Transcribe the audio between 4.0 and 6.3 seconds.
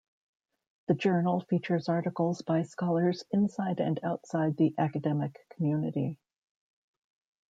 outside the academic community.